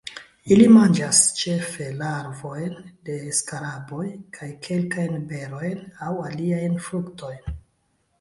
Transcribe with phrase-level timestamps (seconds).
[0.53, 2.71] Ili manĝas ĉefe larvojn
[3.09, 4.05] de skaraboj,
[4.39, 7.55] kaj kelkajn berojn aŭ aliajn fruktojn.